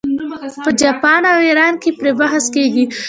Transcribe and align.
په 0.65 0.69
جاپان 0.81 1.21
او 1.31 1.39
ایران 1.47 1.73
کې 1.81 1.89
پرې 1.99 2.11
بحث 2.19 2.45
کیږي. 2.55 2.83